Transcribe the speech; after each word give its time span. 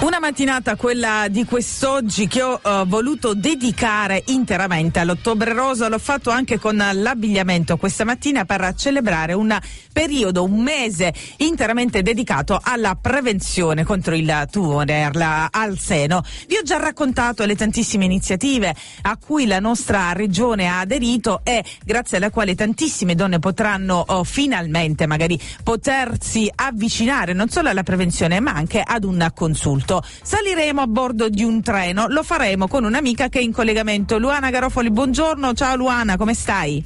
Una 0.00 0.18
mattinata, 0.18 0.76
quella 0.76 1.26
di 1.28 1.44
quest'oggi, 1.44 2.26
che 2.26 2.40
ho 2.40 2.58
uh, 2.62 2.86
voluto 2.86 3.34
dedicare 3.34 4.22
interamente 4.28 4.98
all'ottobre 4.98 5.52
rosa. 5.52 5.88
L'ho 5.88 5.98
fatto 5.98 6.30
anche 6.30 6.58
con 6.58 6.74
l'abbigliamento 6.76 7.76
questa 7.76 8.04
mattina 8.04 8.46
per 8.46 8.72
celebrare 8.76 9.34
un 9.34 9.54
periodo, 9.92 10.42
un 10.42 10.58
mese 10.62 11.12
interamente 11.38 12.00
dedicato 12.00 12.58
alla 12.62 12.94
prevenzione 12.94 13.84
contro 13.84 14.14
il 14.14 14.48
tumore 14.50 15.04
al 15.04 15.78
seno. 15.78 16.22
Vi 16.46 16.56
ho 16.56 16.62
già 16.62 16.78
raccontato 16.78 17.44
le 17.44 17.54
tantissime 17.54 18.06
iniziative 18.06 18.74
a 19.02 19.18
cui 19.18 19.46
la 19.46 19.60
nostra 19.60 20.12
regione 20.12 20.66
ha 20.66 20.80
aderito 20.80 21.42
e 21.44 21.62
grazie 21.84 22.16
alle 22.16 22.30
quali 22.30 22.54
tantissime 22.54 23.14
donne 23.14 23.38
potranno 23.38 24.06
uh, 24.08 24.24
finalmente 24.24 25.06
magari 25.06 25.38
potersi 25.62 26.50
avvicinare 26.54 27.34
non 27.34 27.50
solo 27.50 27.68
alla 27.68 27.82
prevenzione 27.82 28.40
ma 28.40 28.52
anche 28.52 28.82
ad 28.82 29.04
un 29.04 29.30
consulto 29.34 29.89
tutto. 29.90 30.02
Saliremo 30.22 30.80
a 30.80 30.86
bordo 30.86 31.28
di 31.28 31.42
un 31.42 31.60
treno, 31.60 32.06
lo 32.08 32.22
faremo 32.22 32.68
con 32.68 32.84
un'amica 32.84 33.28
che 33.28 33.40
è 33.40 33.42
in 33.42 33.52
collegamento. 33.52 34.18
Luana 34.18 34.50
Garofoli, 34.50 34.90
buongiorno. 34.90 35.52
Ciao 35.54 35.74
Luana, 35.74 36.16
come 36.16 36.34
stai? 36.34 36.84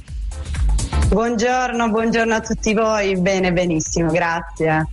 Buongiorno, 1.07 1.89
buongiorno 1.89 2.33
a 2.33 2.41
tutti 2.41 2.73
voi. 2.73 3.15
Bene, 3.19 3.53
benissimo, 3.53 4.09
grazie. 4.09 4.87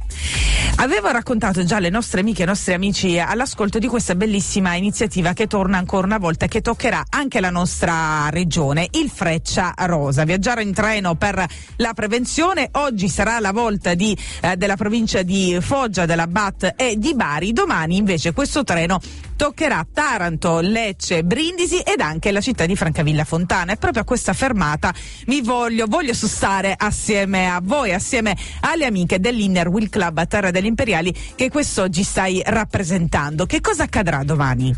Avevo 0.83 1.13
raccontato 1.13 1.63
già 1.65 1.77
alle 1.77 1.91
nostre 1.91 2.23
amiche 2.23 2.41
e 2.41 2.43
ai 2.43 2.49
nostri 2.49 2.75
amici 2.75 3.17
all'ascolto 3.17 3.79
di 3.79 3.87
questa 3.87 4.17
bellissima 4.17 4.75
iniziativa 4.75 5.33
che 5.33 5.47
torna 5.47 5.79
ancora 5.79 6.09
una 6.09 6.19
volta 6.19 6.47
e 6.47 6.49
che 6.49 6.61
toccherà 6.61 7.05
anche 7.09 7.39
la 7.39 7.51
nostra 7.51 8.29
regione, 8.31 8.89
il 8.91 9.09
Freccia 9.09 9.75
Rosa. 9.77 10.25
Viaggiare 10.25 10.65
in 10.65 10.73
treno 10.73 11.15
per 11.15 11.47
la 11.77 11.93
prevenzione. 11.95 12.69
Oggi 12.73 13.09
sarà 13.09 13.39
la 13.39 13.53
volta 13.53 13.95
di, 13.95 14.19
eh, 14.41 14.57
della 14.57 14.75
provincia 14.75 15.23
di 15.23 15.57
Foggia, 15.61 16.05
della 16.05 16.27
BAT 16.27 16.75
e 16.75 16.97
di 16.99 17.15
Bari. 17.15 17.53
Domani 17.53 17.97
invece 17.97 18.33
questo 18.33 18.65
treno 18.65 18.99
toccherà 19.37 19.85
Taranto, 19.93 20.61
Lecce, 20.61 21.25
Brindisi 21.25 21.79
ed 21.79 22.01
anche 22.01 22.31
la 22.31 22.41
città 22.41 22.67
di 22.67 22.75
Francavilla 22.75 23.25
Fontana. 23.25 23.73
E 23.73 23.77
proprio 23.77 24.03
a 24.03 24.05
questa 24.05 24.33
fermata 24.33 24.93
mi 25.27 25.43
voglio, 25.43 25.87
voglio 25.87 26.15
sostare 26.15 26.75
assieme 26.77 27.49
a 27.49 27.61
voi, 27.63 27.93
assieme 27.93 28.37
alle 28.61 28.85
amiche 28.85 29.21
dell'Inner 29.21 29.69
Will 29.69 29.89
Club 29.89 30.19
a 30.19 30.27
Terra 30.27 30.51
degli 30.51 30.67
Imperiali 30.73 31.15
che 31.35 31.51
quest'oggi 31.51 32.03
stai 32.03 32.43
rappresentando. 32.47 33.45
Che 33.45 33.61
cosa 33.61 33.83
accadrà 33.83 34.25
domani? 34.25 34.75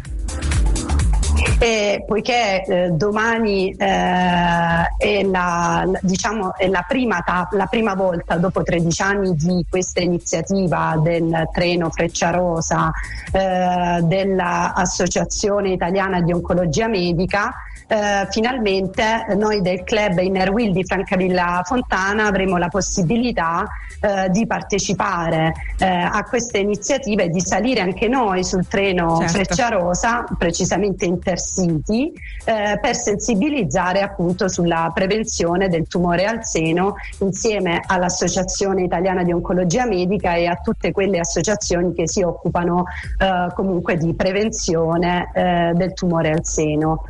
E 1.61 2.03
poiché 2.05 2.65
eh, 2.65 2.91
domani 2.91 3.71
eh, 3.71 3.77
è, 3.77 5.23
la, 5.23 5.89
diciamo, 6.03 6.57
è 6.57 6.67
la, 6.67 6.85
prima 6.87 7.21
ta- 7.21 7.49
la, 7.53 7.67
prima 7.67 7.95
volta 7.95 8.37
dopo 8.39 8.65
13 8.65 9.03
anni 9.03 9.35
di 9.37 9.65
questa 9.71 10.01
iniziativa 10.01 10.99
del 11.01 11.49
treno 11.53 11.91
Frecciarosa 11.91 12.91
eh, 13.31 14.01
dell'Associazione 14.03 15.71
Italiana 15.71 16.21
di 16.21 16.33
Oncologia 16.33 16.89
Medica, 16.89 17.55
eh, 17.87 18.27
finalmente 18.31 19.27
noi 19.37 19.61
del 19.61 19.83
club 19.85 20.19
Inner 20.19 20.51
Will 20.51 20.73
di 20.73 20.85
Francavilla 20.85 21.63
Fontana 21.65 22.27
avremo 22.27 22.57
la 22.57 22.69
possibilità 22.69 23.67
eh, 24.01 24.31
di 24.31 24.47
partecipare 24.47 25.53
eh, 25.79 25.87
a 25.87 26.25
queste 26.25 26.59
iniziative 26.59 27.25
e 27.25 27.29
di 27.29 27.41
salire 27.41 27.81
anche 27.81 28.09
noi 28.09 28.45
sul 28.45 28.67
treno 28.67 29.19
certo. 29.19 29.33
Frecciarosa, 29.33 30.25
precisamente 30.39 31.05
Intercity, 31.05 32.13
eh, 32.45 32.79
per 32.81 32.95
sensibilizzare 32.95 34.01
appunto 34.01 34.49
sulla 34.49 34.91
prevenzione 34.95 35.69
del 35.69 35.87
tumore 35.87 36.25
al 36.25 36.45
seno 36.45 36.95
insieme 37.21 37.83
all'Associazione 37.87 38.83
Italiana 38.83 39.23
di 39.23 39.33
Oncologia 39.33 39.87
Medica 39.87 40.35
e 40.35 40.47
a 40.47 40.57
tutte 40.57 40.93
quelle 40.93 41.19
associazioni 41.19 41.93
che 41.95 42.09
si 42.09 42.23
occupano 42.23 42.85
eh, 43.19 43.53
comunque 43.55 43.97
di 43.97 44.15
prevenzione 44.15 45.31
eh, 45.33 45.73
del 45.75 45.93
tumore 45.95 46.31
al 46.31 46.45
seno 46.45 47.05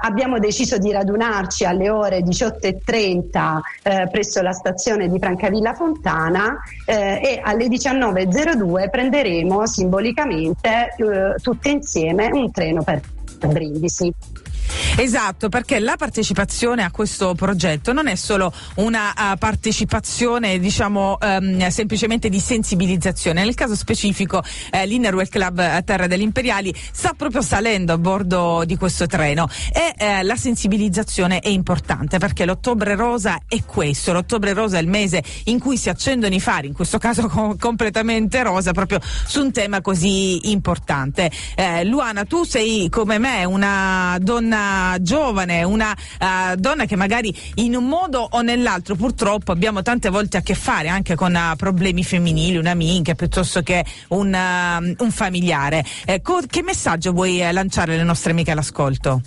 abbiamo 0.00 0.38
deciso 0.38 0.78
di 0.78 0.92
radunarci 0.92 1.64
alle 1.64 1.90
ore 1.90 2.20
18.30 2.20 3.58
eh, 3.82 4.08
presso 4.10 4.42
la 4.42 4.52
stazione 4.52 5.08
di 5.08 5.18
Francavilla 5.18 5.74
Fontana 5.74 6.58
eh, 6.84 7.20
e 7.22 7.40
alle 7.42 7.66
19.02 7.66 8.90
prenderemo 8.90 9.66
simbolicamente 9.66 10.94
eh, 10.96 11.40
tutte 11.42 11.68
insieme 11.70 12.30
un 12.32 12.50
treno 12.50 12.82
per 12.82 13.00
Brindisi. 13.48 14.12
Esatto, 15.00 15.48
perché 15.48 15.78
la 15.78 15.96
partecipazione 15.96 16.84
a 16.84 16.90
questo 16.90 17.34
progetto 17.34 17.94
non 17.94 18.06
è 18.06 18.16
solo 18.16 18.52
una 18.74 19.14
uh, 19.16 19.38
partecipazione, 19.38 20.58
diciamo, 20.58 21.16
um, 21.18 21.68
semplicemente 21.68 22.28
di 22.28 22.38
sensibilizzazione. 22.38 23.42
Nel 23.42 23.54
caso 23.54 23.74
specifico, 23.74 24.42
eh, 24.70 24.84
l'Innerwell 24.84 25.28
Club 25.28 25.58
a 25.58 25.80
Terra 25.80 26.06
degli 26.06 26.20
Imperiali 26.20 26.74
sta 26.92 27.14
proprio 27.16 27.40
salendo 27.40 27.94
a 27.94 27.98
bordo 27.98 28.64
di 28.66 28.76
questo 28.76 29.06
treno 29.06 29.48
e 29.72 29.94
eh, 29.96 30.22
la 30.22 30.36
sensibilizzazione 30.36 31.38
è 31.38 31.48
importante 31.48 32.18
perché 32.18 32.44
l'ottobre 32.44 32.94
rosa 32.94 33.40
è 33.48 33.64
questo. 33.64 34.12
L'ottobre 34.12 34.52
rosa 34.52 34.76
è 34.76 34.82
il 34.82 34.88
mese 34.88 35.24
in 35.44 35.58
cui 35.58 35.78
si 35.78 35.88
accendono 35.88 36.34
i 36.34 36.40
fari, 36.40 36.66
in 36.66 36.74
questo 36.74 36.98
caso 36.98 37.26
com- 37.32 37.56
completamente 37.56 38.42
rosa, 38.42 38.72
proprio 38.72 39.00
su 39.00 39.40
un 39.40 39.50
tema 39.50 39.80
così 39.80 40.50
importante. 40.50 41.30
Eh, 41.54 41.84
Luana, 41.86 42.26
tu 42.26 42.44
sei 42.44 42.90
come 42.90 43.18
me 43.18 43.46
una 43.46 44.18
donna 44.20 44.88
giovane, 45.00 45.62
una 45.62 45.92
uh, 45.92 46.54
donna 46.56 46.84
che 46.84 46.96
magari 46.96 47.34
in 47.56 47.76
un 47.76 47.86
modo 47.86 48.26
o 48.30 48.40
nell'altro 48.42 48.94
purtroppo 48.94 49.52
abbiamo 49.52 49.82
tante 49.82 50.08
volte 50.08 50.36
a 50.36 50.40
che 50.40 50.54
fare 50.54 50.88
anche 50.88 51.14
con 51.14 51.34
uh, 51.34 51.56
problemi 51.56 52.02
femminili, 52.04 52.56
un'amica 52.56 53.14
piuttosto 53.14 53.62
che 53.62 53.84
un, 54.08 54.32
uh, 54.32 55.02
un 55.02 55.10
familiare. 55.10 55.84
Eh, 56.04 56.20
co- 56.22 56.42
che 56.46 56.62
messaggio 56.62 57.12
vuoi 57.12 57.40
eh, 57.40 57.52
lanciare 57.52 57.94
alle 57.94 58.04
nostre 58.04 58.32
amiche 58.32 58.50
all'ascolto? 58.50 59.22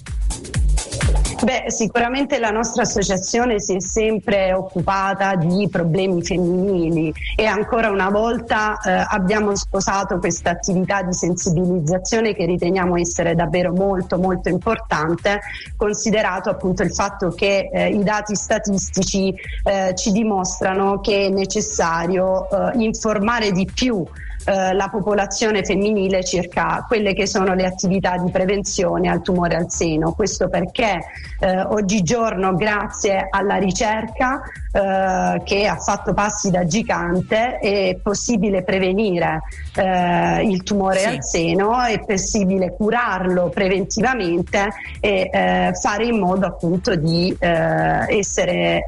Beh, 1.44 1.66
sicuramente 1.68 2.40
la 2.40 2.52
nostra 2.52 2.84
associazione 2.84 3.60
si 3.60 3.76
è 3.76 3.82
sempre 3.82 4.54
occupata 4.54 5.36
di 5.36 5.68
problemi 5.70 6.24
femminili 6.24 7.14
e 7.36 7.46
ancora 7.46 7.90
una 7.90 8.10
volta 8.10 8.80
eh, 8.80 9.06
abbiamo 9.10 9.54
sposato 9.54 10.20
questa 10.20 10.52
attività 10.52 11.02
di 11.02 11.12
sensibilizzazione 11.12 12.34
che 12.34 12.46
riteniamo 12.46 12.96
essere 12.96 13.36
davvero 13.36 13.74
molto 13.74 14.18
molto 14.18 14.48
importante, 14.48 15.42
considerato 15.76 16.50
appunto 16.50 16.82
il 16.82 16.94
fatto 16.94 17.32
che 17.32 17.70
eh, 17.74 17.90
i 17.90 18.04
dati 18.04 18.36
statistici 18.36 19.36
eh, 19.66 19.94
ci 19.96 20.14
dimostrano 20.14 21.02
che 21.02 21.26
è 21.26 21.30
necessario 21.30 22.50
eh, 22.50 22.82
informare 22.82 23.52
di 23.52 23.66
più 23.66 24.02
eh, 24.46 24.74
la 24.74 24.90
popolazione 24.90 25.64
femminile 25.64 26.24
circa 26.24 26.84
quelle 26.88 27.14
che 27.14 27.26
sono 27.26 27.54
le 27.54 27.66
attività 27.66 28.18
di 28.18 28.30
prevenzione 28.30 29.10
al 29.10 29.22
tumore 29.22 29.56
al 29.56 29.70
seno. 29.70 30.12
Questo 30.12 30.50
perché 30.50 31.00
eh, 31.40 31.62
oggigiorno, 31.62 32.54
grazie 32.56 33.28
alla 33.30 33.56
ricerca 33.56 34.42
eh, 34.72 35.42
che 35.44 35.68
ha 35.68 35.78
fatto 35.78 36.14
passi 36.14 36.50
da 36.50 36.66
gigante, 36.66 37.60
è 37.60 37.98
possibile 38.02 38.64
prevenire 38.64 39.44
eh, 39.76 40.42
il 40.44 40.64
tumore 40.64 41.00
sì. 41.00 41.06
al 41.08 41.24
seno, 41.24 41.82
è 41.82 42.00
possibile 42.00 42.76
curarlo 42.76 43.50
preventivamente 43.50 44.68
e 45.00 45.30
eh, 45.32 45.72
fare 45.80 46.06
in 46.06 46.20
modo 46.20 46.48
appunto 46.48 46.96
di 46.96 47.36
essere, 47.40 48.86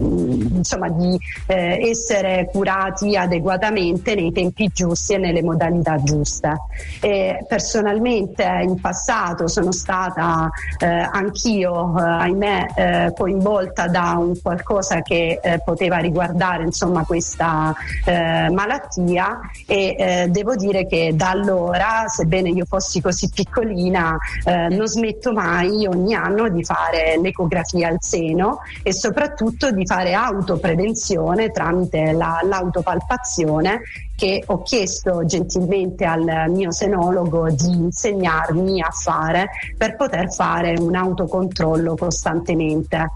insomma, 0.00 0.88
di 0.88 1.18
essere 1.46 2.48
curati 2.52 3.16
adeguatamente 3.16 4.14
nei 4.14 4.32
tempi 4.32 4.59
tempi 4.60 4.70
giusti 4.72 5.14
e 5.14 5.18
nelle 5.18 5.42
modalità 5.42 5.96
giuste. 6.02 6.56
E 7.00 7.44
personalmente 7.48 8.44
in 8.62 8.78
passato 8.80 9.48
sono 9.48 9.72
stata 9.72 10.50
eh, 10.78 10.86
anch'io, 10.86 11.96
eh, 11.98 12.02
ahimè, 12.02 12.66
eh, 12.74 13.12
coinvolta 13.16 13.88
da 13.88 14.16
un 14.18 14.38
qualcosa 14.40 15.00
che 15.00 15.40
eh, 15.42 15.60
poteva 15.64 15.96
riguardare 15.98 16.64
insomma, 16.64 17.04
questa 17.04 17.74
eh, 18.04 18.50
malattia 18.50 19.40
e 19.66 19.96
eh, 19.98 20.26
devo 20.28 20.54
dire 20.56 20.86
che 20.86 21.12
da 21.14 21.30
allora, 21.30 22.04
sebbene 22.06 22.50
io 22.50 22.66
fossi 22.66 23.00
così 23.00 23.30
piccolina, 23.32 24.18
non 24.44 24.86
smetto 24.86 25.32
mai 25.32 25.86
ogni 25.86 26.14
anno 26.14 26.48
di 26.48 26.64
fare 26.64 27.18
l'ecografia 27.20 27.88
al 27.88 27.98
seno 28.00 28.58
e 28.82 28.92
soprattutto 28.92 29.70
di 29.70 29.86
fare 29.86 30.12
autoprevenzione 30.12 31.50
tramite 31.50 32.12
la, 32.12 32.40
l'autopalpazione 32.42 33.80
che 34.20 34.42
ho 34.44 34.60
chiesto 34.60 35.24
gentilmente 35.24 36.04
al 36.04 36.50
mio 36.50 36.70
senologo 36.72 37.48
di 37.48 37.70
insegnarmi 37.70 38.82
a 38.82 38.90
fare 38.90 39.48
per 39.78 39.96
poter 39.96 40.30
fare 40.30 40.74
un 40.78 40.94
autocontrollo 40.94 41.96
costantemente. 41.96 43.12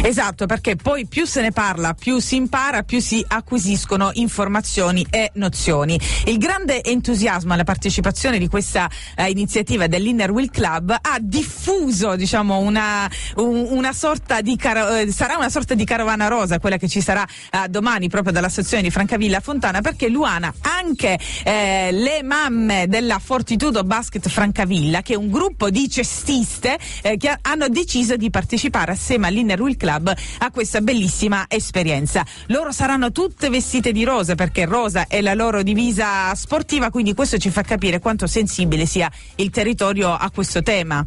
Esatto, 0.00 0.46
perché 0.46 0.76
poi 0.76 1.06
più 1.06 1.26
se 1.26 1.42
ne 1.42 1.50
parla, 1.50 1.92
più 1.92 2.20
si 2.20 2.36
impara, 2.36 2.84
più 2.84 3.00
si 3.00 3.22
acquisiscono 3.26 4.10
informazioni 4.14 5.04
e 5.10 5.32
nozioni. 5.34 6.00
Il 6.26 6.38
grande 6.38 6.84
entusiasmo 6.84 7.52
alla 7.52 7.64
partecipazione 7.64 8.38
di 8.38 8.46
questa 8.46 8.88
eh, 9.16 9.28
iniziativa 9.28 9.88
dell'Inner 9.88 10.30
Will 10.30 10.50
Club 10.50 10.90
ha 10.90 11.18
diffuso, 11.20 12.14
diciamo, 12.14 12.58
una, 12.58 13.10
un, 13.36 13.66
una 13.70 13.92
sorta 13.92 14.40
di 14.40 14.56
caro, 14.56 14.88
eh, 14.94 15.10
sarà 15.10 15.36
una 15.36 15.50
sorta 15.50 15.74
di 15.74 15.84
carovana 15.84 16.28
rosa, 16.28 16.60
quella 16.60 16.76
che 16.76 16.88
ci 16.88 17.00
sarà 17.00 17.26
eh, 17.50 17.68
domani 17.68 18.08
proprio 18.08 18.32
dalla 18.32 18.48
sezione 18.48 18.84
di 18.84 18.90
Francavilla 18.90 19.40
Fontana, 19.40 19.80
perché 19.80 20.08
Luana, 20.08 20.54
anche 20.60 21.18
eh, 21.42 21.90
le 21.90 22.22
mamme 22.22 22.86
della 22.86 23.18
Fortitudo 23.18 23.82
Basket 23.82 24.26
Francavilla, 24.28 25.02
che 25.02 25.14
è 25.14 25.16
un 25.16 25.28
gruppo 25.28 25.70
di 25.70 25.90
cestiste 25.90 26.78
eh, 27.02 27.16
che 27.16 27.36
hanno 27.42 27.68
deciso 27.68 28.16
di 28.16 28.30
partecipare 28.30 28.92
assieme 28.92 29.26
all'Inner 29.26 29.60
Will 29.60 29.76
Club 29.76 29.86
a 29.94 30.50
questa 30.50 30.80
bellissima 30.80 31.46
esperienza. 31.48 32.24
Loro 32.46 32.72
saranno 32.72 33.12
tutte 33.12 33.48
vestite 33.48 33.92
di 33.92 34.04
rosa 34.04 34.34
perché 34.34 34.64
rosa 34.64 35.06
è 35.08 35.20
la 35.20 35.34
loro 35.34 35.62
divisa 35.62 36.34
sportiva, 36.34 36.90
quindi 36.90 37.14
questo 37.14 37.38
ci 37.38 37.50
fa 37.50 37.62
capire 37.62 37.98
quanto 37.98 38.26
sensibile 38.26 38.86
sia 38.86 39.10
il 39.36 39.50
territorio 39.50 40.12
a 40.12 40.30
questo 40.32 40.62
tema. 40.62 41.04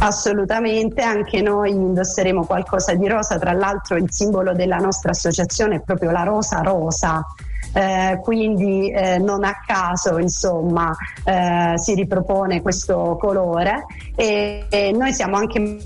Assolutamente, 0.00 1.02
anche 1.02 1.40
noi 1.40 1.70
indosseremo 1.70 2.44
qualcosa 2.44 2.94
di 2.94 3.08
rosa, 3.08 3.38
tra 3.38 3.52
l'altro 3.52 3.96
il 3.96 4.10
simbolo 4.10 4.52
della 4.52 4.76
nostra 4.76 5.12
associazione 5.12 5.76
è 5.76 5.80
proprio 5.80 6.10
la 6.10 6.24
rosa 6.24 6.60
rosa. 6.60 7.24
Eh, 7.72 8.20
quindi 8.22 8.92
eh, 8.92 9.18
non 9.18 9.42
a 9.42 9.54
caso 9.66 10.18
insomma 10.18 10.94
eh, 11.24 11.72
si 11.74 11.94
ripropone 11.94 12.62
questo 12.62 13.16
colore 13.18 13.86
e, 14.14 14.66
e 14.68 14.92
noi 14.92 15.12
siamo 15.12 15.36
anche 15.36 15.78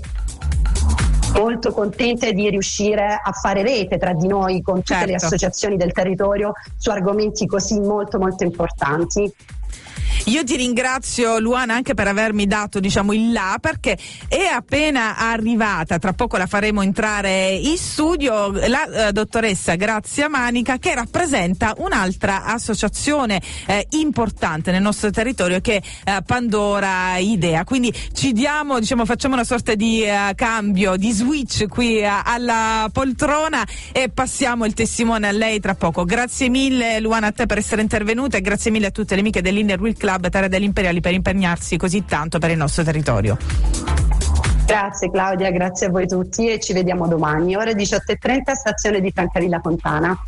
molto 1.33 1.71
contente 1.71 2.33
di 2.33 2.49
riuscire 2.49 3.19
a 3.21 3.31
fare 3.31 3.61
rete 3.61 3.97
tra 3.97 4.13
di 4.13 4.27
noi 4.27 4.61
con 4.61 4.77
tutte 4.77 4.93
certo. 4.93 5.07
le 5.07 5.15
associazioni 5.15 5.77
del 5.77 5.91
territorio 5.91 6.53
su 6.77 6.89
argomenti 6.89 7.45
così 7.45 7.79
molto 7.79 8.17
molto 8.19 8.43
importanti. 8.43 9.31
Io 10.25 10.43
ti 10.43 10.57
ringrazio 10.57 11.39
Luana 11.39 11.73
anche 11.73 11.93
per 11.93 12.07
avermi 12.07 12.45
dato 12.45 12.79
diciamo 12.79 13.13
il 13.13 13.31
là 13.31 13.57
perché 13.59 13.97
è 14.27 14.43
appena 14.43 15.17
arrivata, 15.17 15.97
tra 15.97 16.13
poco 16.13 16.37
la 16.37 16.45
faremo 16.45 16.81
entrare 16.81 17.51
in 17.53 17.77
studio, 17.77 18.51
la 18.51 19.07
eh, 19.07 19.11
dottoressa 19.11 19.75
Grazia 19.75 20.27
Manica 20.27 20.77
che 20.77 20.93
rappresenta 20.93 21.73
un'altra 21.77 22.43
associazione 22.43 23.41
eh, 23.65 23.87
importante 23.91 24.71
nel 24.71 24.81
nostro 24.81 25.09
territorio 25.09 25.61
che 25.61 25.81
è 26.03 26.17
eh, 26.17 26.21
Pandora 26.23 27.17
Idea. 27.17 27.63
Quindi 27.63 27.91
ci 28.13 28.33
diamo, 28.33 28.79
diciamo, 28.79 29.05
facciamo 29.05 29.33
una 29.33 29.45
sorta 29.45 29.73
di 29.73 30.03
eh, 30.03 30.33
cambio, 30.35 30.95
di 30.95 31.11
switch 31.11 31.67
qui 31.67 31.99
eh, 31.99 32.05
alla 32.05 32.87
poltrona 32.91 33.65
e 33.91 34.09
passiamo 34.09 34.65
il 34.65 34.73
testimone 34.73 35.27
a 35.27 35.31
lei 35.31 35.59
tra 35.59 35.75
poco. 35.75 36.03
Grazie 36.03 36.49
mille 36.49 36.99
Luana 36.99 37.27
a 37.27 37.31
te 37.31 37.45
per 37.45 37.57
essere 37.57 37.81
intervenuta 37.81 38.37
e 38.37 38.41
grazie 38.41 38.69
mille 38.69 38.87
a 38.87 38.91
tutte 38.91 39.15
le 39.15 39.21
amiche 39.21 39.41
dell'Inner 39.41 39.79
Will 39.79 39.97
Club 39.97 40.08
Terra 40.17 40.47
degli 40.47 40.63
Imperiali 40.63 41.01
per 41.01 41.13
impegnarsi 41.13 41.77
così 41.77 42.05
tanto 42.05 42.39
per 42.39 42.49
il 42.49 42.57
nostro 42.57 42.83
territorio. 42.83 43.37
Grazie 44.65 45.09
Claudia, 45.09 45.51
grazie 45.51 45.87
a 45.87 45.89
voi 45.89 46.07
tutti 46.07 46.47
e 46.47 46.59
ci 46.59 46.73
vediamo 46.73 47.07
domani. 47.07 47.55
Ore 47.55 47.73
18.30 47.73 48.53
stazione 48.53 49.01
di 49.01 49.11
Francavilla 49.11 49.59
Fontana. 49.59 50.19